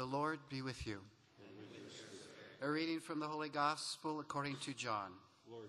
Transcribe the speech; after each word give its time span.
The 0.00 0.06
Lord 0.06 0.38
be 0.48 0.62
with 0.62 0.86
you. 0.86 0.96
A 2.62 2.70
reading 2.70 3.00
from 3.00 3.20
the 3.20 3.26
Holy 3.26 3.50
Gospel 3.50 4.18
according 4.18 4.56
to 4.62 4.72
John. 4.72 5.10
Lord. 5.46 5.68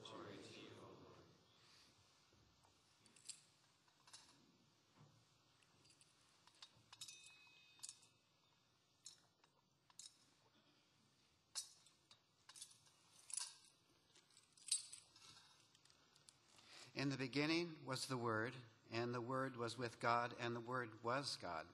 In 16.95 17.09
the 17.09 17.17
beginning 17.17 17.71
was 17.85 18.05
the 18.05 18.15
Word, 18.15 18.53
and 18.93 19.13
the 19.13 19.19
Word 19.19 19.57
was 19.57 19.77
with 19.77 19.99
God, 19.99 20.33
and 20.41 20.55
the 20.55 20.61
Word 20.61 20.87
was 21.03 21.37
God. 21.41 21.65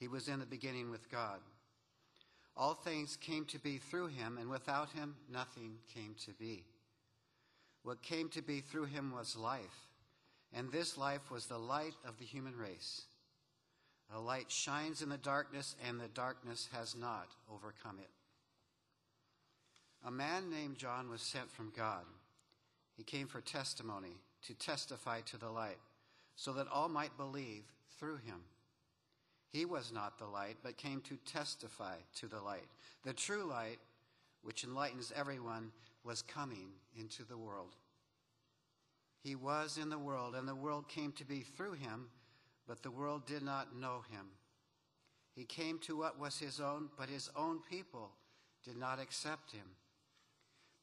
He 0.00 0.08
was 0.08 0.28
in 0.28 0.40
the 0.40 0.46
beginning 0.46 0.90
with 0.90 1.10
God. 1.10 1.40
All 2.58 2.74
things 2.74 3.16
came 3.16 3.44
to 3.46 3.58
be 3.60 3.78
through 3.78 4.08
him, 4.08 4.36
and 4.36 4.50
without 4.50 4.90
him 4.90 5.14
nothing 5.32 5.76
came 5.94 6.16
to 6.26 6.32
be. 6.32 6.64
What 7.84 8.02
came 8.02 8.28
to 8.30 8.42
be 8.42 8.60
through 8.60 8.86
him 8.86 9.12
was 9.12 9.36
life, 9.36 9.86
and 10.52 10.72
this 10.72 10.98
life 10.98 11.30
was 11.30 11.46
the 11.46 11.58
light 11.58 11.94
of 12.04 12.18
the 12.18 12.24
human 12.24 12.56
race. 12.56 13.02
A 14.12 14.18
light 14.18 14.50
shines 14.50 15.02
in 15.02 15.08
the 15.08 15.16
darkness, 15.16 15.76
and 15.86 16.00
the 16.00 16.08
darkness 16.08 16.68
has 16.72 16.96
not 16.96 17.28
overcome 17.48 17.98
it. 18.00 18.10
A 20.04 20.10
man 20.10 20.50
named 20.50 20.78
John 20.78 21.08
was 21.08 21.22
sent 21.22 21.52
from 21.52 21.72
God. 21.76 22.04
He 22.96 23.04
came 23.04 23.28
for 23.28 23.40
testimony, 23.40 24.16
to 24.46 24.54
testify 24.54 25.20
to 25.20 25.36
the 25.36 25.50
light, 25.50 25.78
so 26.34 26.52
that 26.54 26.66
all 26.72 26.88
might 26.88 27.16
believe 27.16 27.62
through 28.00 28.16
him. 28.16 28.42
He 29.50 29.64
was 29.64 29.92
not 29.92 30.18
the 30.18 30.26
light, 30.26 30.56
but 30.62 30.76
came 30.76 31.00
to 31.02 31.16
testify 31.16 31.96
to 32.16 32.26
the 32.26 32.40
light. 32.40 32.68
The 33.04 33.14
true 33.14 33.44
light, 33.44 33.78
which 34.42 34.64
enlightens 34.64 35.12
everyone, 35.16 35.72
was 36.04 36.22
coming 36.22 36.68
into 36.98 37.24
the 37.24 37.38
world. 37.38 37.74
He 39.22 39.34
was 39.34 39.78
in 39.78 39.88
the 39.88 39.98
world, 39.98 40.34
and 40.34 40.46
the 40.46 40.54
world 40.54 40.88
came 40.88 41.12
to 41.12 41.24
be 41.24 41.40
through 41.40 41.72
him, 41.72 42.08
but 42.66 42.82
the 42.82 42.90
world 42.90 43.26
did 43.26 43.42
not 43.42 43.74
know 43.74 44.02
him. 44.10 44.26
He 45.34 45.44
came 45.44 45.78
to 45.80 45.96
what 45.96 46.18
was 46.18 46.38
his 46.38 46.60
own, 46.60 46.88
but 46.98 47.08
his 47.08 47.30
own 47.34 47.60
people 47.68 48.10
did 48.64 48.76
not 48.76 49.00
accept 49.00 49.52
him. 49.52 49.66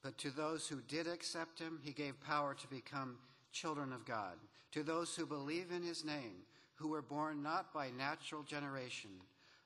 But 0.02 0.17
to 0.20 0.32
those 0.32 0.67
who 0.67 0.82
did 0.88 1.08
accept 1.08 1.59
him, 1.59 1.80
he 1.84 1.92
gave 1.92 2.20
power 2.22 2.54
to 2.56 2.67
become 2.67 3.17
children 3.52 3.94
of 3.94 4.06
God, 4.06 4.38
to 4.72 4.84
those 4.84 5.16
who 5.16 5.26
believe 5.26 5.72
in 5.72 5.84
his 5.84 6.04
name 6.04 6.44
who 6.76 6.90
were 6.90 7.02
born 7.02 7.42
not 7.42 7.73
by 7.73 7.90
natural 7.92 8.44
generation, 8.44 9.09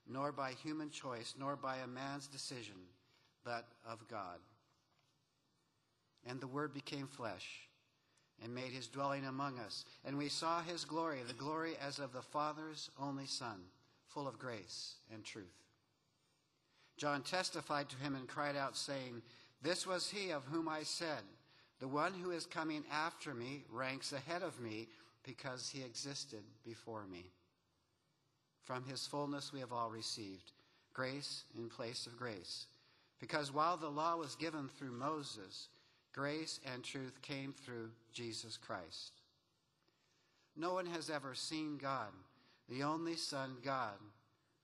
nor 0.07 0.31
by 0.31 0.51
human 0.51 0.89
choice, 0.89 1.35
nor 1.37 1.55
by 1.55 1.77
a 1.77 1.87
man's 1.87 2.27
decision, 2.27 2.75
but 3.43 3.67
of 3.87 4.07
God. 4.07 4.39
And 6.25 6.39
the 6.39 6.47
Word 6.47 6.73
became 6.73 7.07
flesh 7.07 7.69
and 8.43 8.53
made 8.53 8.71
his 8.71 8.87
dwelling 8.87 9.25
among 9.25 9.59
us. 9.59 9.85
And 10.05 10.17
we 10.17 10.29
saw 10.29 10.61
his 10.61 10.85
glory, 10.85 11.19
the 11.27 11.33
glory 11.33 11.73
as 11.85 11.99
of 11.99 12.13
the 12.13 12.21
Father's 12.21 12.89
only 12.99 13.25
Son, 13.25 13.59
full 14.07 14.27
of 14.27 14.39
grace 14.39 14.95
and 15.13 15.23
truth. 15.23 15.45
John 16.97 17.21
testified 17.21 17.89
to 17.89 17.97
him 17.97 18.15
and 18.15 18.27
cried 18.27 18.55
out, 18.55 18.75
saying, 18.75 19.21
This 19.61 19.87
was 19.87 20.09
he 20.09 20.31
of 20.31 20.45
whom 20.45 20.67
I 20.67 20.83
said, 20.83 21.23
The 21.79 21.87
one 21.87 22.13
who 22.13 22.31
is 22.31 22.45
coming 22.45 22.83
after 22.91 23.33
me 23.33 23.63
ranks 23.71 24.11
ahead 24.11 24.43
of 24.43 24.59
me 24.59 24.87
because 25.23 25.69
he 25.69 25.81
existed 25.83 26.43
before 26.65 27.05
me. 27.11 27.25
From 28.63 28.83
his 28.85 29.07
fullness 29.07 29.51
we 29.51 29.59
have 29.59 29.73
all 29.73 29.89
received 29.89 30.51
grace 30.93 31.45
in 31.57 31.69
place 31.69 32.07
of 32.07 32.17
grace. 32.17 32.65
Because 33.19 33.53
while 33.53 33.77
the 33.77 33.89
law 33.89 34.17
was 34.17 34.35
given 34.35 34.67
through 34.67 34.91
Moses, 34.91 35.69
grace 36.13 36.59
and 36.73 36.83
truth 36.83 37.21
came 37.21 37.53
through 37.53 37.89
Jesus 38.11 38.57
Christ. 38.57 39.21
No 40.57 40.73
one 40.73 40.85
has 40.87 41.09
ever 41.09 41.35
seen 41.35 41.77
God. 41.77 42.09
The 42.67 42.83
only 42.83 43.15
Son, 43.15 43.55
God, 43.63 43.95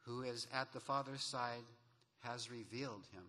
who 0.01 0.23
is 0.23 0.47
at 0.53 0.73
the 0.73 0.79
Father's 0.79 1.23
side, 1.23 1.63
has 2.19 2.51
revealed 2.51 3.07
him. 3.13 3.23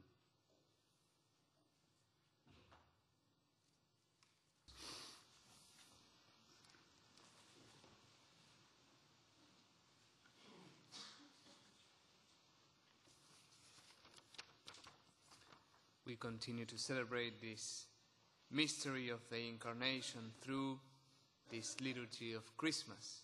Continue 16.17 16.65
to 16.67 16.79
celebrate 16.79 17.41
this 17.41 17.87
mystery 18.51 19.09
of 19.09 19.21
the 19.31 19.49
incarnation 19.49 20.33
through 20.41 20.79
this 21.51 21.77
liturgy 21.81 22.33
of 22.35 22.57
Christmas. 22.57 23.23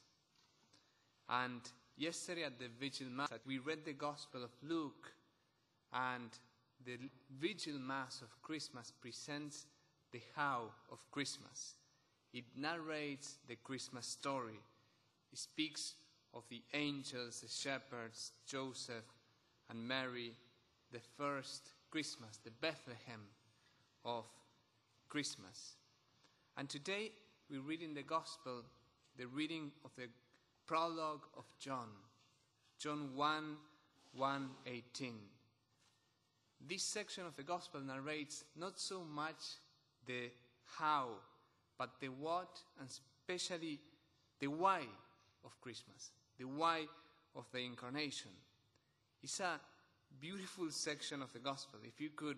And 1.29 1.61
yesterday 1.97 2.45
at 2.45 2.59
the 2.59 2.69
Vigil 2.81 3.09
Mass, 3.09 3.31
we 3.47 3.59
read 3.59 3.85
the 3.85 3.93
Gospel 3.93 4.45
of 4.45 4.51
Luke, 4.63 5.13
and 5.93 6.31
the 6.85 6.99
Vigil 7.39 7.79
Mass 7.79 8.23
of 8.23 8.43
Christmas 8.43 8.93
presents 9.01 9.67
the 10.11 10.21
how 10.35 10.71
of 10.91 10.99
Christmas. 11.11 11.75
It 12.33 12.45
narrates 12.57 13.37
the 13.47 13.57
Christmas 13.57 14.07
story. 14.07 14.61
It 15.33 15.39
speaks 15.39 15.95
of 16.35 16.45
the 16.49 16.63
angels, 16.75 17.41
the 17.41 17.49
shepherds, 17.49 18.33
Joseph, 18.47 19.05
and 19.71 19.87
Mary, 19.87 20.33
the 20.91 21.01
first 21.17 21.71
Christmas, 21.93 22.41
the 22.43 22.51
Bethlehem 22.51 23.21
of 24.03 24.25
Christmas. 25.11 25.75
And 26.57 26.67
today 26.67 27.13
we 27.51 27.59
read 27.59 27.83
in 27.83 27.93
the 27.93 28.03
Gospel 28.03 28.63
the 29.19 29.27
reading 29.27 29.71
of 29.85 29.91
the 29.97 30.09
prologue 30.67 31.27
of 31.37 31.45
John, 31.61 31.89
John 32.79 33.11
1 33.15 33.57
1 34.15 34.51
18. 34.67 35.15
This 36.67 36.83
section 36.83 37.27
of 37.27 37.37
the 37.37 37.43
Gospel 37.43 37.83
narrates 37.83 38.45
not 38.57 38.81
so 38.81 39.05
much 39.05 39.59
the 40.07 40.31
how, 40.79 41.09
but 41.77 41.91
the 42.01 42.09
what, 42.09 42.59
and 42.81 42.89
especially 42.89 43.81
the 44.41 44.47
why 44.47 44.81
of 45.45 45.61
Christmas, 45.61 46.13
the 46.39 46.47
why 46.47 46.87
of 47.37 47.45
the 47.53 47.59
incarnation. 47.59 48.31
It's 49.23 49.41
a 49.41 49.61
beautiful 50.21 50.71
section 50.71 51.23
of 51.23 51.33
the 51.33 51.39
gospel. 51.39 51.81
If 51.85 52.01
you 52.01 52.11
could 52.11 52.37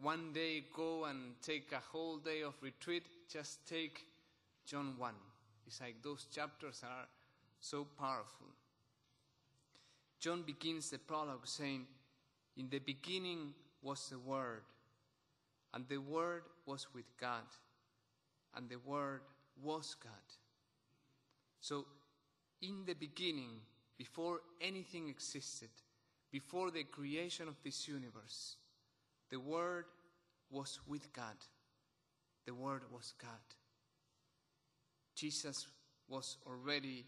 one 0.00 0.32
day 0.32 0.64
go 0.74 1.04
and 1.04 1.40
take 1.42 1.72
a 1.72 1.82
whole 1.92 2.18
day 2.18 2.42
of 2.42 2.54
retreat, 2.60 3.04
just 3.30 3.66
take 3.68 4.06
John 4.66 4.94
1. 4.98 5.14
It's 5.66 5.80
like 5.80 6.02
those 6.02 6.26
chapters 6.34 6.82
are 6.84 7.06
so 7.60 7.86
powerful. 7.98 8.48
John 10.20 10.42
begins 10.42 10.90
the 10.90 10.98
prologue 10.98 11.46
saying, 11.46 11.86
In 12.56 12.68
the 12.68 12.78
beginning 12.78 13.54
was 13.82 14.08
the 14.08 14.18
Word, 14.18 14.62
and 15.72 15.86
the 15.88 15.98
Word 15.98 16.44
was 16.66 16.86
with 16.94 17.04
God, 17.20 17.44
and 18.56 18.68
the 18.68 18.78
Word 18.78 19.20
was 19.62 19.96
God. 20.02 20.12
So, 21.60 21.86
in 22.62 22.84
the 22.86 22.94
beginning, 22.94 23.50
before 23.96 24.40
anything 24.60 25.08
existed, 25.08 25.70
before 26.34 26.72
the 26.72 26.82
creation 26.82 27.46
of 27.46 27.54
this 27.62 27.86
universe, 27.86 28.56
the 29.30 29.38
Word 29.38 29.84
was 30.50 30.80
with 30.88 31.12
God. 31.12 31.36
The 32.44 32.52
Word 32.52 32.82
was 32.92 33.14
God. 33.22 33.30
Jesus 35.14 35.68
was 36.08 36.38
already 36.44 37.04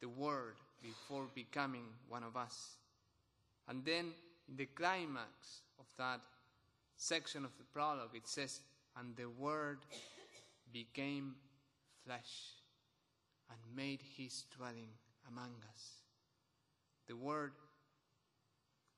the 0.00 0.08
Word 0.08 0.54
before 0.82 1.26
becoming 1.34 1.84
one 2.08 2.22
of 2.22 2.34
us. 2.34 2.78
And 3.68 3.84
then 3.84 4.06
in 4.48 4.56
the 4.56 4.64
climax 4.64 5.60
of 5.78 5.84
that 5.98 6.22
section 6.96 7.44
of 7.44 7.50
the 7.58 7.64
prologue, 7.74 8.14
it 8.14 8.26
says, 8.26 8.60
And 8.98 9.14
the 9.16 9.28
Word 9.28 9.80
became 10.72 11.34
flesh 12.06 12.54
and 13.50 13.76
made 13.76 14.00
his 14.16 14.46
dwelling 14.56 14.88
among 15.28 15.56
us. 15.74 15.90
The 17.06 17.16
Word 17.16 17.52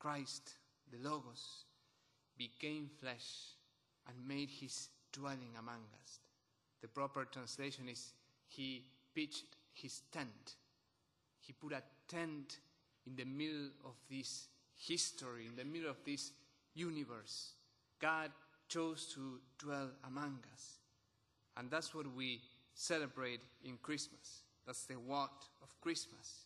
Christ, 0.04 0.50
the 0.92 0.98
Logos, 0.98 1.64
became 2.36 2.90
flesh 3.00 3.54
and 4.06 4.28
made 4.28 4.50
his 4.50 4.90
dwelling 5.10 5.54
among 5.58 5.80
us. 6.02 6.20
The 6.82 6.88
proper 6.88 7.24
translation 7.24 7.88
is 7.88 8.12
he 8.46 8.84
pitched 9.14 9.56
his 9.72 10.02
tent. 10.12 10.56
He 11.40 11.54
put 11.54 11.72
a 11.72 11.82
tent 12.06 12.58
in 13.06 13.16
the 13.16 13.24
middle 13.24 13.70
of 13.82 13.94
this 14.10 14.48
history, 14.76 15.46
in 15.46 15.56
the 15.56 15.64
middle 15.64 15.88
of 15.88 16.04
this 16.04 16.32
universe. 16.74 17.54
God 17.98 18.30
chose 18.68 19.06
to 19.14 19.40
dwell 19.58 19.88
among 20.06 20.40
us. 20.52 20.80
And 21.56 21.70
that's 21.70 21.94
what 21.94 22.14
we 22.14 22.42
celebrate 22.74 23.40
in 23.64 23.78
Christmas. 23.78 24.42
That's 24.66 24.84
the 24.84 24.96
what 24.96 25.32
of 25.62 25.80
Christmas. 25.80 26.44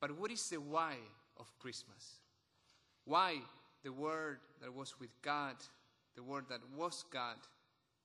But 0.00 0.18
what 0.18 0.30
is 0.30 0.48
the 0.48 0.62
why 0.62 0.94
of 1.36 1.52
Christmas? 1.58 2.20
Why 3.08 3.36
the 3.82 3.92
Word 3.92 4.38
that 4.60 4.72
was 4.72 4.94
with 5.00 5.10
God, 5.22 5.56
the 6.14 6.22
Word 6.22 6.44
that 6.50 6.60
was 6.76 7.04
God, 7.10 7.36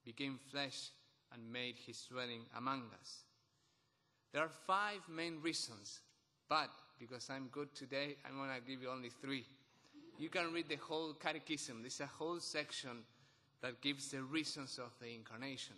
became 0.06 0.40
flesh 0.50 0.90
and 1.34 1.52
made 1.52 1.76
his 1.86 2.02
dwelling 2.10 2.42
among 2.58 2.84
us. 3.00 3.24
There 4.32 4.42
are 4.42 4.52
five 4.66 5.02
main 5.10 5.40
reasons, 5.42 6.00
but 6.50 6.70
because 7.00 7.30
I'm 7.30 7.50
good 7.52 7.76
today, 7.76 8.16
I'm 8.26 8.38
going 8.38 8.50
to 8.50 8.68
give 8.68 8.82
you 8.82 8.90
only 8.90 9.10
three. 9.10 9.46
You 10.18 10.30
can 10.30 10.54
read 10.54 10.70
the 10.70 10.78
whole 10.78 11.14
catechism. 11.14 11.82
There's 11.82 12.00
a 12.00 12.06
whole 12.06 12.40
section 12.40 13.04
that 13.62 13.82
gives 13.82 14.12
the 14.12 14.24
reasons 14.24 14.80
of 14.80 14.92
the 15.02 15.14
incarnation. 15.14 15.76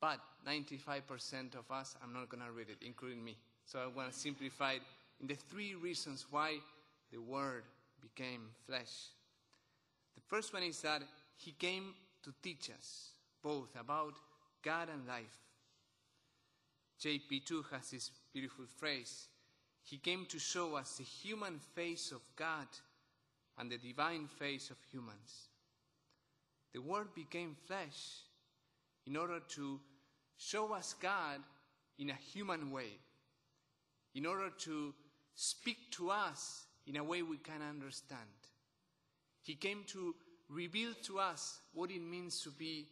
But 0.00 0.20
95% 0.48 1.54
of 1.54 1.70
us, 1.70 1.96
I'm 2.02 2.12
not 2.12 2.30
going 2.30 2.42
to 2.44 2.52
read 2.52 2.68
it, 2.70 2.78
including 2.84 3.22
me. 3.22 3.36
So 3.66 3.78
I'm 3.78 3.94
going 3.94 4.08
to 4.08 4.14
simplify 4.16 4.72
it 4.72 4.82
in 5.20 5.26
the 5.26 5.34
three 5.34 5.74
reasons 5.74 6.26
why 6.30 6.56
the 7.12 7.18
Word 7.18 7.64
became 8.00 8.48
flesh. 8.66 9.10
The 10.14 10.22
first 10.26 10.52
one 10.52 10.62
is 10.62 10.80
that 10.82 11.02
He 11.36 11.52
came 11.52 11.94
to 12.22 12.32
teach 12.42 12.70
us 12.70 13.10
both 13.42 13.74
about 13.78 14.14
God 14.62 14.88
and 14.92 15.06
life. 15.06 15.38
JP2 17.02 17.64
has 17.72 17.90
this 17.90 18.10
beautiful 18.32 18.66
phrase 18.76 19.28
He 19.82 19.98
came 19.98 20.26
to 20.26 20.38
show 20.38 20.76
us 20.76 20.96
the 20.96 21.04
human 21.04 21.58
face 21.74 22.12
of 22.12 22.20
God 22.36 22.66
and 23.58 23.70
the 23.70 23.78
divine 23.78 24.26
face 24.26 24.70
of 24.70 24.76
humans. 24.90 25.48
The 26.72 26.80
Word 26.80 27.14
became 27.14 27.56
flesh 27.66 28.22
in 29.06 29.16
order 29.16 29.40
to 29.56 29.80
show 30.36 30.72
us 30.72 30.94
God 31.00 31.40
in 31.98 32.10
a 32.10 32.14
human 32.32 32.70
way, 32.70 32.98
in 34.14 34.26
order 34.26 34.50
to 34.60 34.94
speak 35.34 35.90
to 35.92 36.10
us 36.10 36.66
in 36.86 36.96
a 36.96 37.04
way 37.04 37.22
we 37.22 37.38
can 37.38 37.62
understand. 37.62 38.20
He 39.42 39.54
came 39.54 39.84
to 39.88 40.14
reveal 40.48 40.92
to 41.04 41.18
us 41.18 41.60
what 41.72 41.90
it 41.90 42.02
means 42.02 42.42
to 42.42 42.50
be 42.50 42.88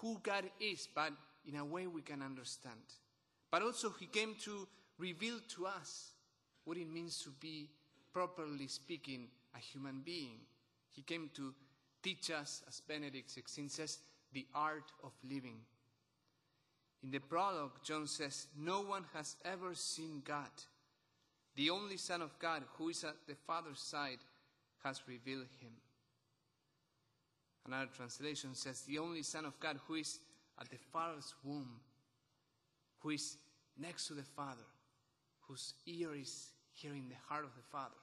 who 0.00 0.20
God 0.22 0.44
is, 0.60 0.88
but 0.94 1.12
in 1.46 1.56
a 1.56 1.64
way 1.64 1.86
we 1.86 2.02
can 2.02 2.22
understand. 2.22 2.80
But 3.50 3.62
also, 3.62 3.90
He 3.98 4.06
came 4.06 4.34
to 4.44 4.68
reveal 4.98 5.38
to 5.56 5.66
us 5.66 6.12
what 6.64 6.76
it 6.76 6.88
means 6.88 7.22
to 7.24 7.30
be, 7.30 7.70
properly 8.12 8.66
speaking, 8.66 9.28
a 9.54 9.58
human 9.58 10.02
being. 10.04 10.40
He 10.90 11.02
came 11.02 11.30
to 11.34 11.54
teach 12.02 12.30
us, 12.30 12.62
as 12.68 12.80
Benedict 12.80 13.30
XVI 13.34 13.70
says, 13.70 13.98
the 14.32 14.46
art 14.54 14.92
of 15.02 15.12
living. 15.28 15.60
In 17.02 17.10
the 17.10 17.18
prologue, 17.18 17.82
John 17.82 18.06
says, 18.06 18.46
No 18.56 18.82
one 18.82 19.04
has 19.14 19.36
ever 19.44 19.74
seen 19.74 20.22
God. 20.24 20.50
The 21.60 21.68
only 21.68 21.98
Son 21.98 22.22
of 22.22 22.38
God, 22.38 22.62
who 22.78 22.88
is 22.88 23.04
at 23.04 23.16
the 23.28 23.34
Father's 23.34 23.80
side, 23.80 24.20
has 24.82 25.02
revealed 25.06 25.48
him. 25.60 25.72
Another 27.66 27.90
translation 27.94 28.54
says, 28.54 28.80
The 28.80 28.96
only 28.96 29.22
Son 29.22 29.44
of 29.44 29.60
God, 29.60 29.78
who 29.86 29.96
is 29.96 30.20
at 30.58 30.70
the 30.70 30.78
Father's 30.90 31.34
womb, 31.44 31.68
who 33.00 33.10
is 33.10 33.36
next 33.78 34.06
to 34.06 34.14
the 34.14 34.22
Father, 34.22 34.64
whose 35.42 35.74
ear 35.86 36.14
is 36.14 36.46
hearing 36.72 37.10
the 37.10 37.16
heart 37.28 37.44
of 37.44 37.54
the 37.54 37.62
Father. 37.70 38.00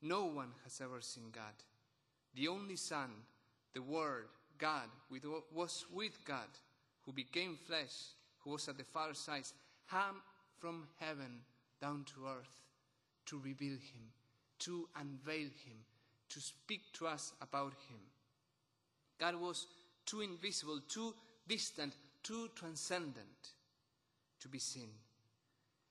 No 0.00 0.24
one 0.24 0.52
has 0.64 0.80
ever 0.80 1.02
seen 1.02 1.24
God. 1.30 1.62
The 2.34 2.48
only 2.48 2.76
Son, 2.76 3.10
the 3.74 3.82
Word, 3.82 4.28
God, 4.56 4.88
was 5.54 5.84
with 5.92 6.24
God, 6.24 6.48
who 7.04 7.12
became 7.12 7.58
flesh, 7.66 8.14
who 8.38 8.52
was 8.52 8.66
at 8.66 8.78
the 8.78 8.84
Father's 8.84 9.18
side, 9.18 9.44
came 9.90 10.22
from 10.58 10.88
heaven 10.98 11.40
down 11.80 12.04
to 12.14 12.26
earth 12.26 12.60
to 13.26 13.38
reveal 13.38 13.74
Him, 13.74 14.12
to 14.60 14.88
unveil 14.96 15.48
Him, 15.64 15.78
to 16.30 16.40
speak 16.40 16.92
to 16.94 17.06
us 17.06 17.32
about 17.40 17.74
Him. 17.88 18.00
God 19.18 19.34
was 19.34 19.66
too 20.06 20.20
invisible, 20.20 20.80
too 20.88 21.14
distant, 21.46 21.94
too 22.22 22.48
transcendent 22.54 23.52
to 24.40 24.48
be 24.48 24.58
seen. 24.58 24.88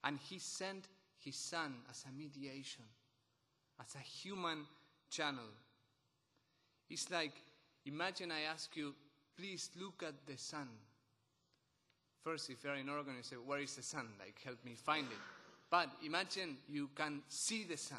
And 0.03 0.17
He 0.29 0.39
sent 0.39 0.85
His 1.19 1.35
Son 1.35 1.75
as 1.89 2.05
a 2.07 2.11
mediation, 2.17 2.85
as 3.79 3.95
a 3.95 3.99
human 3.99 4.65
channel. 5.09 5.49
It's 6.89 7.11
like, 7.11 7.33
imagine 7.85 8.31
I 8.31 8.51
ask 8.51 8.75
you, 8.75 8.93
please 9.37 9.69
look 9.79 10.03
at 10.03 10.25
the 10.25 10.37
sun. 10.37 10.67
First, 12.23 12.49
if 12.49 12.63
you're 12.63 12.75
in 12.75 12.89
Oregon, 12.89 13.15
you 13.17 13.23
say, 13.23 13.35
Where 13.35 13.59
is 13.59 13.75
the 13.75 13.83
sun? 13.83 14.07
Like, 14.19 14.41
help 14.43 14.63
me 14.65 14.75
find 14.75 15.05
it. 15.05 15.46
But 15.69 15.89
imagine 16.05 16.57
you 16.69 16.89
can 16.95 17.21
see 17.27 17.63
the 17.63 17.77
sun. 17.77 17.97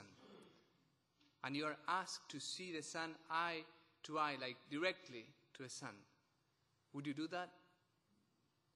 And 1.45 1.55
you 1.55 1.67
are 1.67 1.77
asked 1.87 2.29
to 2.31 2.41
see 2.41 2.73
the 2.73 2.83
sun 2.83 3.11
eye 3.31 3.63
to 4.05 4.19
eye, 4.19 4.37
like 4.41 4.57
directly 4.71 5.27
to 5.55 5.63
the 5.63 5.69
sun. 5.69 5.95
Would 6.93 7.07
you 7.07 7.15
do 7.15 7.29
that? 7.29 7.51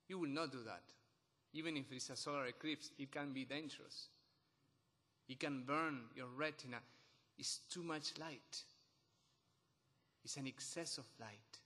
You 0.08 0.18
will 0.18 0.28
not 0.28 0.52
do 0.52 0.58
that. 0.64 0.82
Even 1.54 1.76
if 1.76 1.90
it's 1.90 2.10
a 2.10 2.16
solar 2.16 2.46
eclipse, 2.46 2.90
it 2.98 3.10
can 3.10 3.32
be 3.32 3.44
dangerous. 3.44 4.08
It 5.28 5.40
can 5.40 5.62
burn 5.62 6.00
your 6.14 6.28
retina. 6.36 6.78
It's 7.38 7.60
too 7.70 7.82
much 7.82 8.18
light. 8.18 8.62
It's 10.24 10.36
an 10.36 10.46
excess 10.46 10.98
of 10.98 11.04
light. 11.20 11.58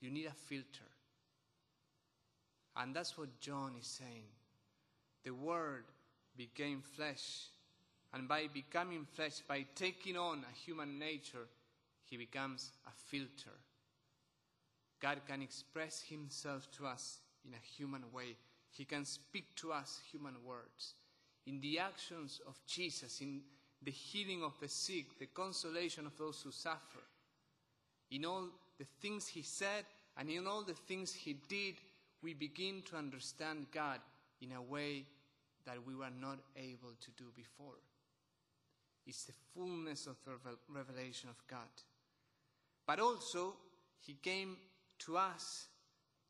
You 0.00 0.10
need 0.10 0.26
a 0.26 0.30
filter. 0.30 0.90
And 2.76 2.94
that's 2.94 3.16
what 3.16 3.40
John 3.40 3.72
is 3.80 3.86
saying. 3.86 4.24
The 5.24 5.32
Word 5.32 5.84
became 6.36 6.82
flesh. 6.82 7.48
And 8.12 8.28
by 8.28 8.48
becoming 8.52 9.06
flesh, 9.14 9.40
by 9.46 9.66
taking 9.74 10.16
on 10.16 10.44
a 10.48 10.56
human 10.64 10.98
nature, 10.98 11.46
he 12.04 12.16
becomes 12.16 12.72
a 12.86 12.90
filter. 13.10 13.56
God 15.00 15.20
can 15.26 15.42
express 15.42 16.02
himself 16.02 16.70
to 16.78 16.86
us 16.86 17.18
in 17.44 17.52
a 17.52 17.76
human 17.76 18.04
way. 18.12 18.36
He 18.70 18.84
can 18.84 19.04
speak 19.04 19.54
to 19.56 19.72
us 19.72 20.00
human 20.10 20.34
words. 20.44 20.94
In 21.46 21.60
the 21.60 21.78
actions 21.78 22.40
of 22.46 22.58
Jesus, 22.66 23.20
in 23.20 23.42
the 23.82 23.90
healing 23.90 24.42
of 24.42 24.58
the 24.60 24.68
sick, 24.68 25.18
the 25.18 25.26
consolation 25.26 26.06
of 26.06 26.16
those 26.16 26.40
who 26.42 26.50
suffer, 26.50 27.02
in 28.10 28.24
all 28.24 28.48
the 28.78 28.86
things 29.00 29.26
he 29.26 29.42
said 29.42 29.84
and 30.16 30.30
in 30.30 30.46
all 30.46 30.62
the 30.62 30.74
things 30.74 31.12
he 31.12 31.34
did, 31.48 31.74
we 32.22 32.34
begin 32.34 32.82
to 32.86 32.96
understand 32.96 33.66
God 33.72 34.00
in 34.40 34.52
a 34.52 34.62
way 34.62 35.04
that 35.66 35.86
we 35.86 35.94
were 35.94 36.12
not 36.20 36.38
able 36.56 36.94
to 37.00 37.10
do 37.16 37.24
before. 37.34 37.78
It's 39.06 39.24
the 39.24 39.32
fullness 39.54 40.06
of 40.06 40.16
the 40.24 40.32
revelation 40.68 41.28
of 41.28 41.36
God. 41.48 41.68
But 42.86 43.00
also, 43.00 43.54
He 44.00 44.14
came 44.14 44.56
to 45.00 45.16
us 45.16 45.66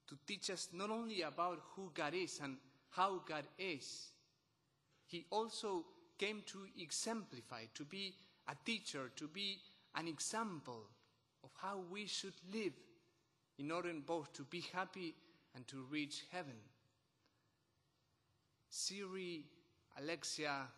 to 0.09 0.17
teach 0.27 0.51
us 0.51 0.69
not 0.73 0.91
only 0.91 1.23
about 1.23 1.61
who 1.75 1.91
God 1.95 2.15
is 2.15 2.41
and 2.43 2.57
how 2.91 3.23
God 3.29 3.45
is, 3.59 4.11
He 5.07 5.25
also 5.31 5.85
came 6.19 6.43
to 6.47 6.67
exemplify, 6.79 7.65
to 7.75 7.85
be 7.85 8.15
a 8.49 8.55
teacher, 8.65 9.11
to 9.17 9.29
be 9.29 9.59
an 9.95 10.09
example 10.09 10.83
of 11.43 11.51
how 11.61 11.81
we 11.91 12.07
should 12.07 12.35
live 12.53 12.73
in 13.59 13.71
order 13.71 13.93
both 14.07 14.33
to 14.35 14.43
be 14.45 14.65
happy 14.73 15.15
and 15.55 15.67
to 15.69 15.87
reach 15.91 16.25
heaven. 16.31 16.57
Siri, 18.77 19.43
Alexa, 19.99 20.69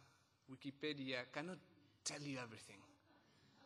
Wikipedia 0.48 1.16
cannot 1.32 1.58
tell 2.04 2.20
you 2.20 2.38
everything. 2.38 2.78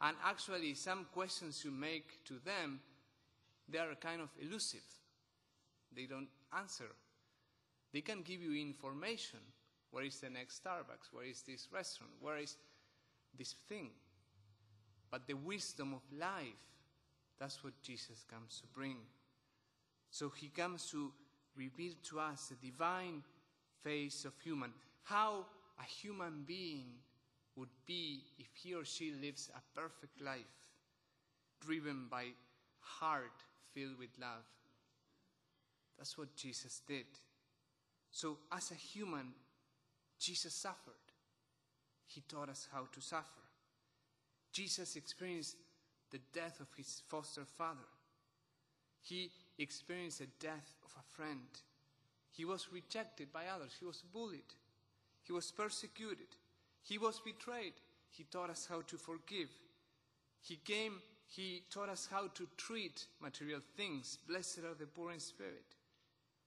And 0.00 0.16
actually, 0.24 0.72
some 0.74 1.06
questions 1.12 1.62
you 1.64 1.70
make 1.70 2.24
to 2.24 2.38
them, 2.42 2.80
they 3.68 3.78
are 3.78 3.94
kind 4.00 4.22
of 4.22 4.30
elusive. 4.40 4.88
They 5.94 6.06
don't 6.06 6.30
answer. 6.58 6.88
They 7.92 8.00
can 8.00 8.22
give 8.22 8.40
you 8.40 8.54
information. 8.54 9.40
Where 9.90 10.04
is 10.04 10.18
the 10.18 10.30
next 10.30 10.64
Starbucks? 10.64 11.12
Where 11.12 11.26
is 11.26 11.42
this 11.42 11.68
restaurant? 11.70 12.12
Where 12.18 12.38
is 12.38 12.56
this 13.38 13.54
thing? 13.68 13.90
But 15.10 15.26
the 15.26 15.34
wisdom 15.34 15.92
of 15.92 16.18
life, 16.18 16.64
that's 17.38 17.62
what 17.62 17.74
Jesus 17.82 18.24
comes 18.32 18.62
to 18.62 18.66
bring. 18.68 18.96
So 20.10 20.30
he 20.30 20.48
comes 20.48 20.90
to 20.90 21.12
reveal 21.54 21.92
to 22.04 22.20
us 22.20 22.50
the 22.50 22.70
divine 22.70 23.22
face 23.82 24.24
of 24.24 24.32
human, 24.42 24.72
how 25.04 25.46
a 25.78 25.84
human 25.84 26.44
being 26.46 26.86
would 27.56 27.68
be 27.86 28.22
if 28.38 28.48
he 28.54 28.74
or 28.74 28.84
she 28.84 29.12
lives 29.12 29.50
a 29.54 29.80
perfect 29.80 30.20
life, 30.20 30.70
driven 31.60 32.06
by 32.10 32.26
heart 32.80 33.44
filled 33.74 33.98
with 33.98 34.10
love. 34.20 34.46
That's 35.98 36.16
what 36.16 36.34
Jesus 36.36 36.80
did. 36.86 37.06
So, 38.10 38.38
as 38.50 38.70
a 38.70 38.74
human, 38.74 39.32
Jesus 40.18 40.54
suffered. 40.54 40.92
He 42.06 42.22
taught 42.28 42.48
us 42.48 42.68
how 42.72 42.86
to 42.92 43.00
suffer. 43.00 43.42
Jesus 44.52 44.96
experienced 44.96 45.56
the 46.10 46.20
death 46.32 46.60
of 46.60 46.68
his 46.76 47.02
foster 47.08 47.44
father. 47.44 47.88
He 49.00 49.30
experienced 49.58 50.18
the 50.18 50.28
death 50.38 50.76
of 50.84 50.90
a 50.98 51.16
friend. 51.16 51.48
He 52.32 52.44
was 52.44 52.68
rejected 52.72 53.32
by 53.32 53.46
others. 53.46 53.76
He 53.78 53.84
was 53.84 54.02
bullied. 54.12 54.54
He 55.22 55.32
was 55.32 55.50
persecuted. 55.50 56.28
He 56.82 56.98
was 56.98 57.20
betrayed. 57.20 57.74
he 58.10 58.24
taught 58.24 58.50
us 58.50 58.66
how 58.68 58.82
to 58.82 58.96
forgive. 58.98 59.48
He 60.42 60.56
came, 60.56 61.00
he 61.26 61.62
taught 61.70 61.88
us 61.88 62.08
how 62.10 62.28
to 62.28 62.48
treat 62.56 63.06
material 63.20 63.60
things. 63.76 64.18
Blessed 64.28 64.58
are 64.58 64.74
the 64.78 64.86
poor 64.86 65.12
in 65.12 65.20
spirit. 65.20 65.76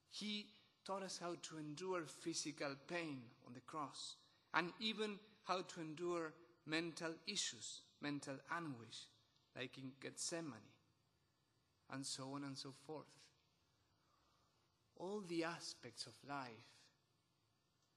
He 0.09 0.47
taught 0.85 1.03
us 1.03 1.19
how 1.21 1.35
to 1.41 1.57
endure 1.57 2.03
physical 2.05 2.75
pain 2.87 3.21
on 3.47 3.53
the 3.53 3.61
cross 3.61 4.15
and 4.53 4.71
even 4.79 5.17
how 5.45 5.61
to 5.61 5.81
endure 5.81 6.33
mental 6.65 7.13
issues, 7.27 7.81
mental 8.01 8.35
anguish, 8.51 9.07
like 9.55 9.77
in 9.77 9.91
Gethsemane, 10.01 10.71
and 11.91 12.05
so 12.05 12.33
on 12.33 12.43
and 12.43 12.57
so 12.57 12.73
forth. 12.85 13.05
All 14.97 15.21
the 15.27 15.43
aspects 15.43 16.05
of 16.05 16.13
life 16.27 16.49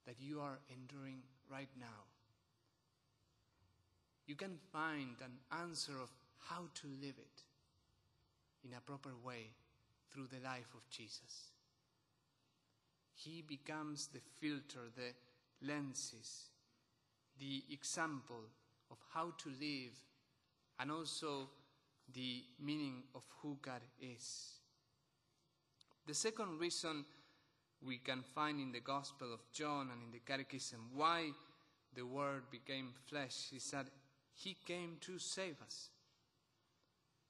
that 0.06 0.16
you 0.20 0.40
are 0.40 0.58
enduring 0.70 1.22
right 1.50 1.68
now. 1.78 2.04
You 4.26 4.34
can 4.34 4.58
find 4.72 5.16
an 5.20 5.38
answer 5.60 5.92
of 6.02 6.10
how 6.38 6.64
to 6.74 6.86
live 7.00 7.16
it 7.18 7.42
in 8.64 8.72
a 8.76 8.80
proper 8.80 9.12
way 9.24 9.50
through 10.10 10.26
the 10.26 10.44
life 10.44 10.74
of 10.74 10.88
Jesus. 10.90 11.52
He 13.14 13.42
becomes 13.42 14.08
the 14.08 14.20
filter, 14.40 14.90
the 14.94 15.66
lenses, 15.66 16.50
the 17.38 17.64
example 17.70 18.44
of 18.90 18.98
how 19.12 19.32
to 19.38 19.48
live, 19.60 19.92
and 20.78 20.90
also 20.90 21.48
the 22.14 22.44
meaning 22.60 23.02
of 23.14 23.22
who 23.42 23.58
God 23.60 23.82
is. 24.00 24.57
The 26.08 26.14
second 26.14 26.58
reason 26.58 27.04
we 27.86 27.98
can 27.98 28.22
find 28.34 28.58
in 28.58 28.72
the 28.72 28.80
Gospel 28.80 29.30
of 29.30 29.40
John 29.52 29.90
and 29.92 30.02
in 30.02 30.10
the 30.10 30.20
Catechism 30.20 30.80
why 30.94 31.32
the 31.94 32.06
Word 32.06 32.44
became 32.50 32.94
flesh 33.10 33.50
is 33.54 33.70
that 33.72 33.88
He 34.32 34.56
came 34.64 34.96
to 35.02 35.18
save 35.18 35.60
us. 35.60 35.90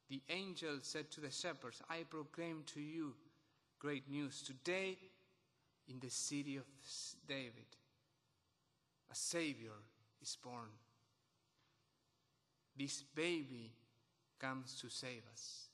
The 0.08 0.22
angel 0.30 0.78
said 0.82 1.10
to 1.10 1.20
the 1.20 1.32
shepherds, 1.32 1.82
I 1.90 2.04
proclaim 2.08 2.62
to 2.66 2.80
you 2.80 3.14
great 3.80 4.08
news. 4.08 4.42
Today, 4.42 4.96
in 5.88 5.98
the 5.98 6.10
city 6.10 6.56
of 6.56 6.66
David, 7.26 7.66
a 9.10 9.14
Savior 9.16 9.74
is 10.22 10.36
born. 10.40 10.70
This 12.78 13.02
baby 13.02 13.72
comes 14.38 14.80
to 14.80 14.88
save 14.88 15.22
us. 15.32 15.67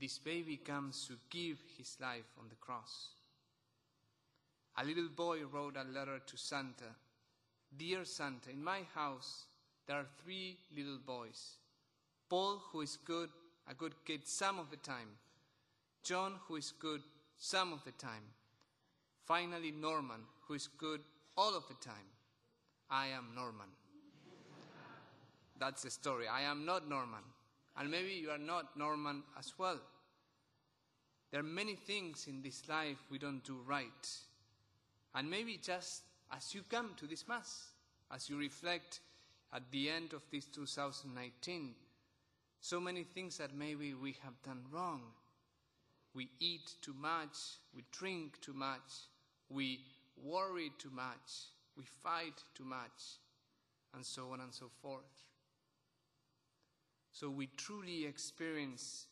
This 0.00 0.18
baby 0.18 0.56
comes 0.56 1.06
to 1.08 1.14
give 1.28 1.58
his 1.76 1.96
life 2.00 2.32
on 2.38 2.48
the 2.48 2.56
cross. 2.56 3.10
A 4.78 4.84
little 4.84 5.08
boy 5.14 5.44
wrote 5.44 5.76
a 5.76 5.84
letter 5.84 6.20
to 6.26 6.36
Santa 6.36 6.94
Dear 7.76 8.04
Santa, 8.04 8.50
in 8.50 8.62
my 8.62 8.80
house 8.94 9.46
there 9.86 9.96
are 9.96 10.06
three 10.22 10.58
little 10.76 10.98
boys. 11.04 11.56
Paul, 12.28 12.60
who 12.72 12.80
is 12.80 12.98
good, 13.04 13.30
a 13.68 13.74
good 13.74 13.94
kid 14.04 14.26
some 14.26 14.58
of 14.58 14.70
the 14.70 14.76
time. 14.76 15.08
John, 16.02 16.34
who 16.46 16.56
is 16.56 16.72
good 16.72 17.02
some 17.36 17.72
of 17.72 17.84
the 17.84 17.92
time. 17.92 18.24
Finally, 19.24 19.70
Norman, 19.70 20.22
who 20.46 20.54
is 20.54 20.68
good 20.78 21.00
all 21.36 21.56
of 21.56 21.64
the 21.68 21.74
time. 21.74 22.08
I 22.90 23.08
am 23.08 23.28
Norman. 23.34 23.68
That's 25.58 25.82
the 25.82 25.90
story. 25.90 26.26
I 26.26 26.42
am 26.42 26.64
not 26.64 26.88
Norman. 26.88 27.22
And 27.76 27.90
maybe 27.90 28.12
you 28.12 28.30
are 28.30 28.38
not 28.38 28.76
Norman 28.76 29.22
as 29.38 29.52
well. 29.58 29.80
There 31.30 31.40
are 31.40 31.44
many 31.44 31.76
things 31.76 32.26
in 32.26 32.42
this 32.42 32.68
life 32.68 32.98
we 33.10 33.18
don't 33.18 33.44
do 33.44 33.58
right. 33.66 34.08
And 35.14 35.30
maybe 35.30 35.58
just 35.62 36.02
as 36.34 36.54
you 36.54 36.62
come 36.68 36.90
to 36.96 37.06
this 37.06 37.26
Mass, 37.28 37.68
as 38.12 38.28
you 38.28 38.38
reflect 38.38 39.00
at 39.52 39.62
the 39.70 39.90
end 39.90 40.12
of 40.12 40.22
this 40.30 40.46
2019, 40.46 41.74
so 42.60 42.80
many 42.80 43.04
things 43.04 43.38
that 43.38 43.54
maybe 43.54 43.94
we 43.94 44.16
have 44.22 44.40
done 44.44 44.62
wrong. 44.70 45.02
We 46.14 46.28
eat 46.40 46.74
too 46.82 46.94
much, 46.94 47.36
we 47.74 47.84
drink 47.92 48.40
too 48.40 48.52
much, 48.52 49.06
we 49.48 49.80
worry 50.22 50.72
too 50.78 50.90
much, 50.90 51.50
we 51.76 51.84
fight 51.84 52.42
too 52.54 52.64
much, 52.64 53.18
and 53.94 54.04
so 54.04 54.32
on 54.32 54.40
and 54.40 54.52
so 54.52 54.66
forth. 54.82 55.29
So 57.12 57.30
we 57.30 57.48
truly 57.56 58.06
experience 58.06 59.06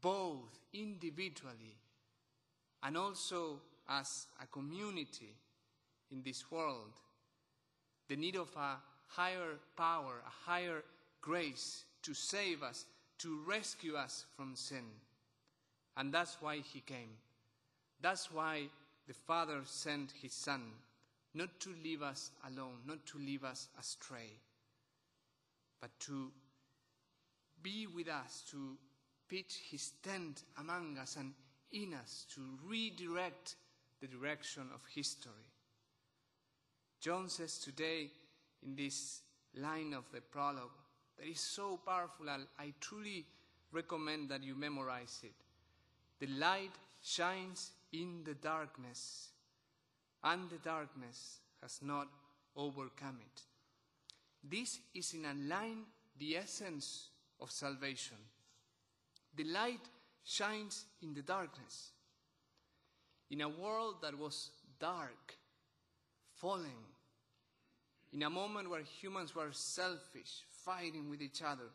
both 0.00 0.58
individually 0.72 1.76
and 2.82 2.96
also 2.96 3.60
as 3.88 4.26
a 4.42 4.46
community 4.46 5.34
in 6.10 6.22
this 6.22 6.50
world 6.50 7.00
the 8.08 8.16
need 8.16 8.36
of 8.36 8.54
a 8.56 8.76
higher 9.08 9.58
power, 9.76 10.22
a 10.26 10.50
higher 10.50 10.82
grace 11.20 11.84
to 12.02 12.14
save 12.14 12.62
us, 12.62 12.84
to 13.18 13.40
rescue 13.46 13.94
us 13.94 14.26
from 14.36 14.54
sin. 14.54 14.84
And 15.96 16.12
that's 16.12 16.36
why 16.40 16.58
he 16.58 16.80
came. 16.80 17.16
That's 18.00 18.30
why 18.30 18.64
the 19.06 19.14
Father 19.14 19.60
sent 19.64 20.12
his 20.20 20.32
Son, 20.32 20.62
not 21.34 21.48
to 21.60 21.70
leave 21.82 22.02
us 22.02 22.30
alone, 22.46 22.80
not 22.86 23.06
to 23.06 23.18
leave 23.18 23.44
us 23.44 23.68
astray, 23.78 24.38
but 25.80 25.90
to 26.00 26.30
be 27.64 27.88
with 27.88 28.08
us, 28.08 28.44
to 28.52 28.76
pitch 29.28 29.62
his 29.70 29.94
tent 30.02 30.44
among 30.60 30.98
us 30.98 31.16
and 31.16 31.32
in 31.72 31.94
us, 31.94 32.26
to 32.34 32.40
redirect 32.64 33.56
the 34.00 34.06
direction 34.06 34.68
of 34.72 34.80
history. 34.94 35.50
John 37.00 37.28
says 37.28 37.58
today 37.58 38.10
in 38.62 38.76
this 38.76 39.22
line 39.56 39.92
of 39.92 40.04
the 40.12 40.20
prologue 40.20 40.70
that 41.18 41.26
is 41.26 41.40
so 41.40 41.80
powerful, 41.84 42.26
I 42.28 42.72
truly 42.80 43.24
recommend 43.72 44.28
that 44.28 44.44
you 44.44 44.54
memorize 44.54 45.20
it. 45.22 45.34
The 46.20 46.32
light 46.38 46.72
shines 47.02 47.72
in 47.92 48.22
the 48.24 48.34
darkness, 48.34 49.30
and 50.22 50.48
the 50.50 50.58
darkness 50.58 51.40
has 51.62 51.80
not 51.82 52.08
overcome 52.56 53.18
it. 53.20 53.42
This 54.42 54.78
is 54.94 55.14
in 55.14 55.24
a 55.24 55.34
line 55.54 55.84
the 56.18 56.36
essence 56.36 57.08
of 57.40 57.50
salvation. 57.50 58.16
The 59.36 59.44
light 59.44 59.88
shines 60.24 60.86
in 61.02 61.14
the 61.14 61.22
darkness. 61.22 61.90
In 63.30 63.40
a 63.40 63.48
world 63.48 63.96
that 64.02 64.18
was 64.18 64.50
dark, 64.78 65.34
falling, 66.34 66.84
in 68.12 68.22
a 68.22 68.30
moment 68.30 68.70
where 68.70 68.82
humans 68.82 69.34
were 69.34 69.52
selfish, 69.52 70.44
fighting 70.64 71.10
with 71.10 71.20
each 71.20 71.42
other, 71.42 71.70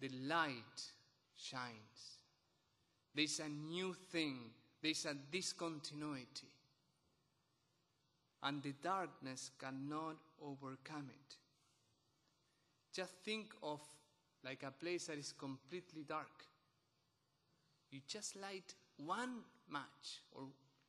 the 0.00 0.10
light 0.26 0.82
shines. 1.36 2.16
There's 3.14 3.40
a 3.40 3.48
new 3.48 3.94
thing, 4.10 4.50
there's 4.82 5.06
a 5.06 5.14
discontinuity. 5.14 6.50
And 8.42 8.62
the 8.62 8.74
darkness 8.82 9.50
cannot 9.58 10.16
overcome 10.42 11.10
it. 11.10 11.36
Just 12.92 13.12
think 13.24 13.52
of 13.62 13.80
like 14.44 14.62
a 14.62 14.70
place 14.70 15.06
that 15.06 15.18
is 15.18 15.32
completely 15.32 16.04
dark. 16.08 16.44
You 17.90 18.00
just 18.06 18.36
light 18.36 18.74
one 18.96 19.40
match 19.70 20.22
or 20.32 20.44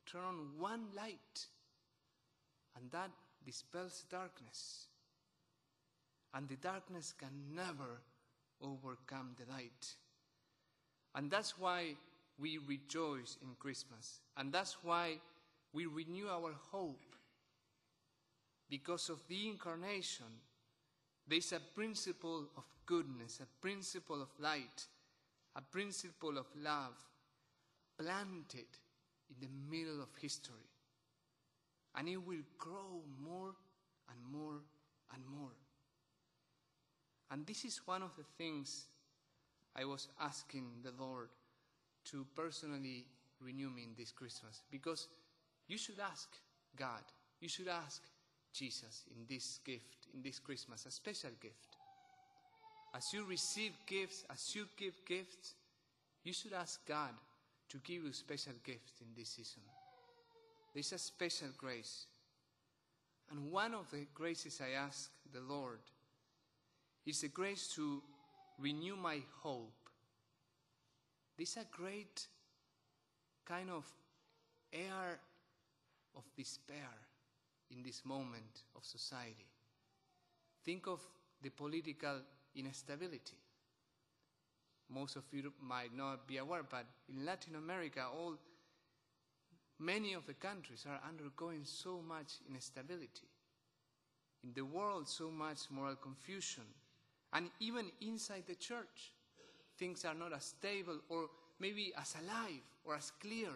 turn 0.06 0.22
on 0.22 0.48
one 0.58 0.86
light, 0.96 1.46
and 2.76 2.90
that 2.90 3.10
dispels 3.44 4.04
darkness. 4.10 4.86
And 6.34 6.48
the 6.48 6.56
darkness 6.56 7.14
can 7.16 7.54
never 7.54 8.02
overcome 8.60 9.34
the 9.38 9.50
light. 9.50 9.94
And 11.14 11.30
that's 11.30 11.58
why 11.58 11.94
we 12.38 12.58
rejoice 12.58 13.38
in 13.42 13.48
Christmas. 13.58 14.20
And 14.36 14.52
that's 14.52 14.76
why 14.82 15.20
we 15.72 15.86
renew 15.86 16.28
our 16.28 16.52
hope. 16.70 17.16
Because 18.68 19.08
of 19.08 19.26
the 19.28 19.48
incarnation, 19.48 20.26
there's 21.28 21.52
a 21.52 21.60
principle 21.74 22.48
of 22.56 22.64
goodness, 22.86 23.40
a 23.40 23.60
principle 23.60 24.22
of 24.22 24.28
light, 24.38 24.86
a 25.56 25.62
principle 25.62 26.38
of 26.38 26.46
love 26.62 26.94
planted 27.98 28.68
in 29.28 29.36
the 29.40 29.48
middle 29.70 30.00
of 30.00 30.08
history. 30.20 30.54
And 31.96 32.08
it 32.08 32.16
will 32.16 32.44
grow 32.58 33.02
more 33.22 33.54
and 34.08 34.18
more 34.32 34.60
and 35.12 35.22
more. 35.26 35.50
And 37.30 37.46
this 37.46 37.64
is 37.64 37.80
one 37.84 38.02
of 38.02 38.10
the 38.16 38.24
things 38.38 38.86
I 39.76 39.84
was 39.84 40.08
asking 40.20 40.66
the 40.82 40.92
Lord 40.98 41.28
to 42.06 42.26
personally 42.34 43.04
renew 43.40 43.68
me 43.70 43.82
in 43.84 43.94
this 43.96 44.12
Christmas. 44.12 44.62
Because 44.70 45.08
you 45.66 45.76
should 45.76 46.00
ask 46.00 46.28
God, 46.76 47.02
you 47.40 47.48
should 47.48 47.68
ask 47.68 48.02
Jesus 48.58 49.04
in 49.14 49.24
this 49.28 49.60
gift, 49.64 50.08
in 50.12 50.22
this 50.22 50.38
Christmas, 50.38 50.84
a 50.86 50.90
special 50.90 51.30
gift. 51.40 51.76
As 52.94 53.12
you 53.12 53.24
receive 53.24 53.72
gifts, 53.86 54.24
as 54.32 54.54
you 54.54 54.66
give 54.76 54.94
gifts, 55.06 55.54
you 56.24 56.32
should 56.32 56.52
ask 56.52 56.86
God 56.86 57.14
to 57.68 57.78
give 57.78 58.02
you 58.02 58.12
special 58.12 58.54
gifts 58.64 59.00
in 59.00 59.08
this 59.16 59.30
season. 59.30 59.62
There's 60.74 60.92
a 60.92 60.98
special 60.98 61.48
grace. 61.56 62.06
And 63.30 63.52
one 63.52 63.74
of 63.74 63.90
the 63.90 64.06
graces 64.14 64.60
I 64.60 64.72
ask 64.72 65.10
the 65.32 65.40
Lord 65.40 65.80
is 67.06 67.22
a 67.22 67.28
grace 67.28 67.68
to 67.74 68.02
renew 68.58 68.96
my 68.96 69.20
hope. 69.42 69.72
This 71.38 71.50
is 71.50 71.58
a 71.58 71.66
great 71.70 72.26
kind 73.46 73.70
of 73.70 73.84
air 74.72 75.20
of 76.16 76.24
despair 76.36 77.07
in 77.70 77.82
this 77.82 78.04
moment 78.04 78.62
of 78.76 78.84
society. 78.84 79.46
Think 80.64 80.86
of 80.86 81.00
the 81.42 81.50
political 81.50 82.20
instability. 82.54 83.36
Most 84.90 85.16
of 85.16 85.24
you 85.32 85.52
might 85.60 85.94
not 85.94 86.26
be 86.26 86.38
aware, 86.38 86.62
but 86.68 86.86
in 87.08 87.24
Latin 87.24 87.56
America, 87.56 88.06
all 88.06 88.36
many 89.78 90.14
of 90.14 90.26
the 90.26 90.34
countries 90.34 90.86
are 90.88 91.00
undergoing 91.06 91.64
so 91.64 92.00
much 92.00 92.34
instability. 92.52 93.28
In 94.42 94.52
the 94.54 94.64
world, 94.64 95.08
so 95.08 95.30
much 95.30 95.70
moral 95.70 95.96
confusion. 95.96 96.64
And 97.32 97.50
even 97.60 97.90
inside 98.00 98.44
the 98.46 98.54
church, 98.54 99.12
things 99.78 100.04
are 100.04 100.14
not 100.14 100.32
as 100.32 100.44
stable 100.44 101.00
or 101.08 101.26
maybe 101.60 101.92
as 102.00 102.14
alive 102.14 102.62
or 102.84 102.94
as 102.94 103.12
clear 103.20 103.50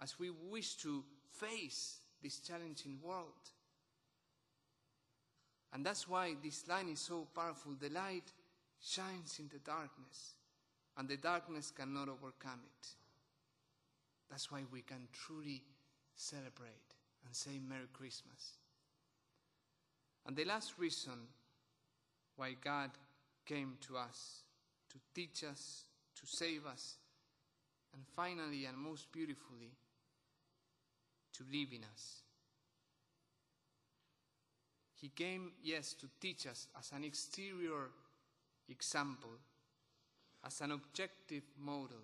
as 0.00 0.18
we 0.18 0.30
wish 0.30 0.76
to 0.76 1.04
face 1.30 1.98
this 2.22 2.40
challenging 2.40 2.98
world. 3.02 3.52
And 5.72 5.84
that's 5.84 6.08
why 6.08 6.34
this 6.42 6.66
line 6.66 6.88
is 6.88 7.00
so 7.00 7.26
powerful. 7.34 7.72
The 7.78 7.90
light 7.90 8.32
shines 8.80 9.38
in 9.38 9.48
the 9.52 9.58
darkness, 9.58 10.34
and 10.96 11.08
the 11.08 11.16
darkness 11.16 11.70
cannot 11.70 12.08
overcome 12.08 12.60
it. 12.64 12.88
That's 14.30 14.50
why 14.50 14.62
we 14.72 14.82
can 14.82 15.08
truly 15.12 15.62
celebrate 16.14 16.94
and 17.24 17.34
say 17.34 17.58
Merry 17.66 17.88
Christmas. 17.92 18.58
And 20.26 20.36
the 20.36 20.44
last 20.44 20.74
reason 20.78 21.28
why 22.36 22.54
God 22.62 22.90
came 23.46 23.76
to 23.86 23.96
us 23.96 24.42
to 24.90 24.98
teach 25.14 25.44
us, 25.44 25.84
to 26.20 26.26
save 26.26 26.66
us, 26.66 26.96
and 27.94 28.02
finally 28.14 28.64
and 28.66 28.76
most 28.76 29.10
beautifully, 29.12 29.72
to 31.38 31.44
live 31.44 31.68
in 31.72 31.84
us. 31.92 32.22
He 35.00 35.10
came, 35.10 35.52
yes, 35.62 35.94
to 35.94 36.08
teach 36.20 36.46
us 36.46 36.66
as 36.76 36.90
an 36.92 37.04
exterior 37.04 37.90
example, 38.68 39.30
as 40.44 40.60
an 40.60 40.72
objective 40.72 41.44
model. 41.56 42.02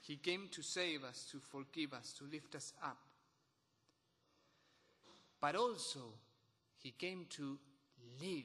He 0.00 0.16
came 0.16 0.48
to 0.52 0.62
save 0.62 1.02
us, 1.02 1.26
to 1.32 1.38
forgive 1.40 1.92
us, 1.92 2.12
to 2.18 2.24
lift 2.24 2.54
us 2.54 2.72
up. 2.82 2.98
But 5.40 5.56
also, 5.56 6.14
He 6.78 6.92
came 6.92 7.26
to 7.30 7.58
live 8.20 8.44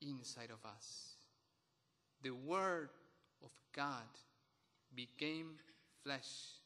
inside 0.00 0.50
of 0.50 0.64
us. 0.68 1.16
The 2.22 2.30
Word 2.30 2.88
of 3.44 3.50
God 3.74 4.08
became 4.94 5.56
flesh 6.02 6.56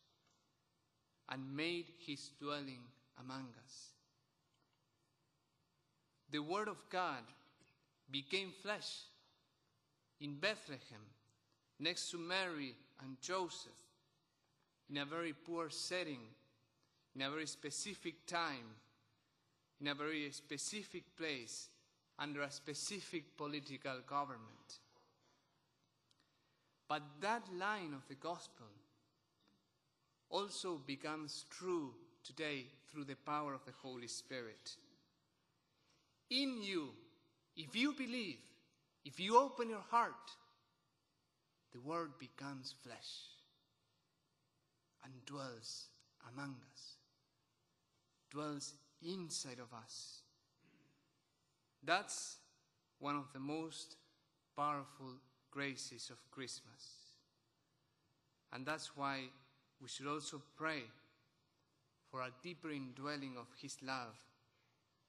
and 1.31 1.57
made 1.57 1.87
His 1.99 2.31
dwelling 2.41 2.83
among 3.19 3.49
us. 3.65 3.89
The 6.31 6.41
Word 6.41 6.69
of 6.69 6.89
God 6.91 7.23
became 8.11 8.53
flesh 8.63 9.01
in 10.21 10.35
Bethlehem, 10.37 11.05
next 11.79 12.11
to 12.11 12.19
Mary 12.19 12.75
and 13.03 13.21
Joseph, 13.21 13.73
in 14.91 14.99
a 14.99 15.05
very 15.05 15.33
poor 15.33 15.71
setting, 15.71 16.21
in 17.15 17.23
a 17.23 17.31
very 17.31 17.47
specific 17.47 18.27
time, 18.27 18.77
in 19.81 19.89
a 19.89 19.95
very 19.95 20.31
specific 20.31 21.17
place, 21.17 21.69
under 22.19 22.43
a 22.43 22.51
specific 22.51 23.37
political 23.37 23.99
government. 24.07 24.78
But 26.87 27.02
that 27.21 27.43
line 27.59 27.95
of 27.95 28.07
the 28.09 28.17
gospel 28.17 28.67
also 30.30 30.80
becomes 30.86 31.45
true 31.50 31.93
today 32.25 32.66
through 32.90 33.04
the 33.04 33.16
power 33.16 33.52
of 33.52 33.64
the 33.64 33.73
Holy 33.82 34.06
Spirit. 34.06 34.76
In 36.30 36.62
you, 36.62 36.90
if 37.56 37.75
you 37.75 37.93
believe, 37.93 38.38
if 39.04 39.19
you 39.19 39.38
open 39.38 39.69
your 39.69 39.84
heart, 39.90 40.30
the 41.73 41.80
Word 41.80 42.12
becomes 42.19 42.75
flesh 42.82 43.28
and 45.04 45.12
dwells 45.26 45.86
among 46.32 46.56
us, 46.73 46.95
dwells 48.30 48.75
inside 49.02 49.58
of 49.58 49.73
us. 49.76 50.21
That's 51.82 52.36
one 52.99 53.16
of 53.16 53.32
the 53.32 53.40
most 53.40 53.97
powerful 54.56 55.14
graces 55.50 56.10
of 56.10 56.30
Christmas. 56.30 57.10
And 58.52 58.66
that's 58.66 58.97
why 58.97 59.30
we 59.80 59.88
should 59.88 60.06
also 60.06 60.43
pray 60.56 60.82
for 62.10 62.21
a 62.21 62.30
deeper 62.43 62.71
indwelling 62.71 63.36
of 63.38 63.47
His 63.60 63.76
love, 63.82 64.16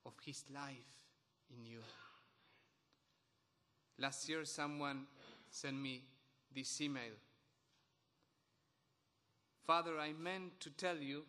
of 0.06 0.14
His 0.24 0.44
life 0.54 0.76
in 1.50 1.66
you. 1.66 1.80
Last 4.00 4.30
year, 4.30 4.46
someone 4.46 5.06
sent 5.50 5.76
me 5.76 6.02
this 6.56 6.80
email. 6.82 7.12
Father, 9.66 10.00
I 10.00 10.14
meant 10.14 10.60
to 10.62 10.70
tell 10.72 10.98
you, 10.98 11.24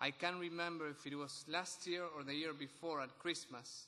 I 0.00 0.10
can't 0.10 0.38
remember 0.38 0.88
if 0.88 1.06
it 1.06 1.16
was 1.16 1.44
last 1.48 1.86
year 1.86 2.04
or 2.16 2.22
the 2.22 2.34
year 2.34 2.52
before 2.52 3.00
at 3.00 3.18
Christmas, 3.18 3.86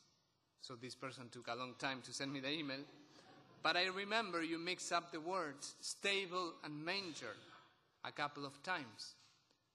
so 0.60 0.74
this 0.74 0.94
person 0.94 1.28
took 1.30 1.48
a 1.48 1.54
long 1.54 1.74
time 1.78 2.00
to 2.04 2.12
send 2.12 2.32
me 2.32 2.40
the 2.40 2.50
email, 2.50 2.80
but 3.62 3.76
I 3.76 3.86
remember 3.86 4.42
you 4.42 4.58
mixed 4.58 4.92
up 4.92 5.12
the 5.12 5.20
words 5.20 5.74
stable 5.80 6.54
and 6.64 6.84
manger 6.84 7.34
a 8.04 8.12
couple 8.12 8.46
of 8.46 8.62
times. 8.62 9.14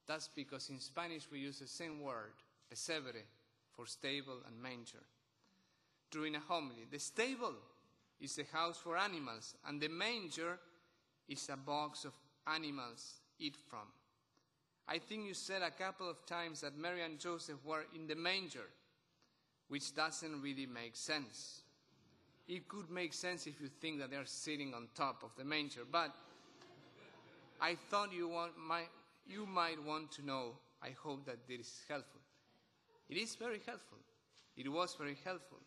That's 0.07 0.29
because 0.35 0.69
in 0.69 0.79
Spanish 0.79 1.27
we 1.31 1.39
use 1.39 1.59
the 1.59 1.67
same 1.67 2.01
word, 2.01 2.33
pesebre, 2.71 3.23
for 3.71 3.85
stable 3.85 4.41
and 4.47 4.61
manger. 4.61 5.03
During 6.11 6.35
a 6.35 6.39
homily, 6.39 6.85
the 6.91 6.99
stable 6.99 7.55
is 8.19 8.39
a 8.39 8.55
house 8.55 8.77
for 8.77 8.97
animals, 8.97 9.55
and 9.67 9.81
the 9.81 9.87
manger 9.87 10.59
is 11.27 11.49
a 11.49 11.57
box 11.57 12.05
of 12.05 12.13
animals 12.47 13.21
eat 13.39 13.55
from. 13.69 13.87
I 14.87 14.99
think 14.99 15.25
you 15.25 15.33
said 15.33 15.61
a 15.61 15.71
couple 15.71 16.09
of 16.09 16.25
times 16.25 16.61
that 16.61 16.77
Mary 16.77 17.01
and 17.03 17.19
Joseph 17.19 17.63
were 17.65 17.85
in 17.95 18.05
the 18.05 18.15
manger, 18.15 18.69
which 19.69 19.95
doesn't 19.95 20.41
really 20.41 20.65
make 20.65 20.95
sense. 20.95 21.61
It 22.47 22.67
could 22.67 22.89
make 22.89 23.13
sense 23.13 23.47
if 23.47 23.61
you 23.61 23.69
think 23.79 23.99
that 23.99 24.11
they're 24.11 24.25
sitting 24.25 24.73
on 24.73 24.89
top 24.93 25.23
of 25.23 25.31
the 25.37 25.45
manger, 25.45 25.81
but 25.89 26.13
I 27.61 27.75
thought 27.89 28.13
you, 28.13 28.27
want, 28.27 28.53
might, 28.57 28.89
you 29.25 29.45
might 29.45 29.83
want 29.83 30.11
to 30.13 30.25
know. 30.25 30.53
I 30.81 30.89
hope 31.01 31.25
that 31.25 31.47
this 31.47 31.59
is 31.59 31.81
helpful. 31.87 32.19
It 33.09 33.17
is 33.17 33.35
very 33.35 33.61
helpful. 33.65 33.99
It 34.55 34.71
was 34.71 34.95
very 34.95 35.17
helpful. 35.23 35.59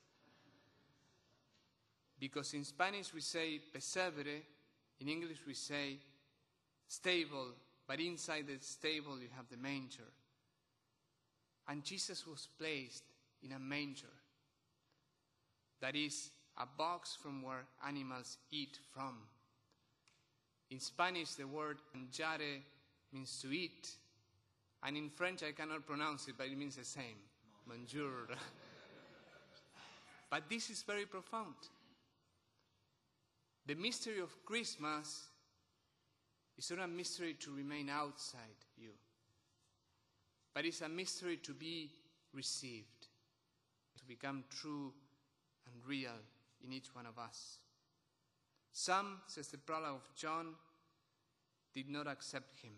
Because 2.18 2.54
in 2.54 2.64
Spanish 2.64 3.12
we 3.12 3.20
say 3.20 3.60
pesebre, 3.74 4.42
in 5.00 5.08
English 5.08 5.38
we 5.46 5.54
say 5.54 5.98
stable, 6.88 7.48
but 7.86 8.00
inside 8.00 8.46
the 8.46 8.56
stable 8.60 9.18
you 9.20 9.28
have 9.36 9.46
the 9.50 9.56
manger. 9.56 10.10
And 11.68 11.84
Jesus 11.84 12.26
was 12.26 12.48
placed 12.58 13.04
in 13.42 13.52
a 13.52 13.58
manger. 13.58 14.12
That 15.80 15.94
is 15.94 16.30
a 16.58 16.66
box 16.66 17.16
from 17.20 17.42
where 17.42 17.66
animals 17.86 18.38
eat 18.50 18.78
from. 18.94 19.16
In 20.70 20.80
Spanish, 20.80 21.34
the 21.34 21.46
word 21.46 21.78
mangiare 21.96 22.60
means 23.12 23.40
to 23.42 23.52
eat. 23.52 23.90
And 24.82 24.96
in 24.96 25.10
French, 25.10 25.42
I 25.42 25.52
cannot 25.52 25.86
pronounce 25.86 26.28
it, 26.28 26.34
but 26.36 26.48
it 26.48 26.58
means 26.58 26.76
the 26.76 26.84
same. 26.84 27.16
Manjour. 27.68 28.28
but 30.30 30.48
this 30.48 30.70
is 30.70 30.82
very 30.82 31.06
profound. 31.06 31.54
The 33.66 33.74
mystery 33.74 34.20
of 34.20 34.44
Christmas 34.44 35.24
is 36.56 36.70
not 36.70 36.84
a 36.84 36.88
mystery 36.88 37.34
to 37.40 37.50
remain 37.50 37.90
outside 37.90 38.40
you, 38.76 38.90
but 40.54 40.64
it's 40.64 40.82
a 40.82 40.88
mystery 40.88 41.38
to 41.38 41.52
be 41.52 41.90
received, 42.32 43.08
to 43.98 44.04
become 44.04 44.44
true 44.50 44.92
and 45.66 45.74
real 45.84 46.18
in 46.64 46.72
each 46.72 46.94
one 46.94 47.06
of 47.06 47.18
us. 47.18 47.58
Some, 48.78 49.22
says 49.26 49.48
the 49.48 49.56
brother 49.56 49.86
of 49.86 50.02
John, 50.14 50.48
did 51.72 51.88
not 51.88 52.06
accept 52.06 52.60
him. 52.60 52.72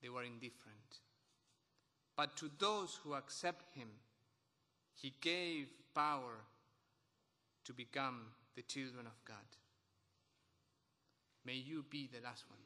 They 0.00 0.08
were 0.08 0.22
indifferent. 0.22 1.02
But 2.16 2.38
to 2.38 2.50
those 2.58 2.98
who 3.04 3.12
accept 3.12 3.76
him, 3.76 3.88
he 4.94 5.12
gave 5.20 5.68
power 5.94 6.36
to 7.66 7.72
become 7.74 8.28
the 8.56 8.62
children 8.62 9.04
of 9.06 9.22
God. 9.26 9.36
May 11.44 11.56
you 11.56 11.84
be 11.90 12.08
the 12.10 12.24
last 12.24 12.44
one. 12.48 12.60